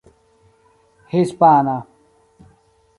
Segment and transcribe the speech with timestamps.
[1.15, 1.75] hispana